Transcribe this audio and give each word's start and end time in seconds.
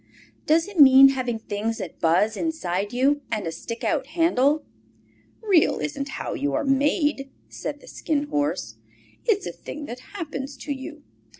"Does 0.47 0.67
it 0.67 0.79
mean 0.79 1.09
having 1.09 1.37
things 1.37 1.77
that 1.77 1.99
buzz 1.99 2.35
inside 2.35 2.91
you 2.91 3.21
and 3.31 3.45
a 3.45 3.51
stick 3.51 3.83
out 3.83 4.07
handle?" 4.07 4.65
"Real 5.43 5.77
isn't 5.77 6.09
how 6.17 6.33
you 6.33 6.55
are 6.55 6.63
made," 6.63 7.29
said 7.49 7.81
the 7.81 7.87
Skin 7.87 8.23
Horse. 8.23 8.77
"It's 9.25 9.45
a 9.45 9.51
thing 9.51 9.85
that 9.85 9.99
happens 10.17 10.57
to 10.57 10.71
you. 10.71 11.03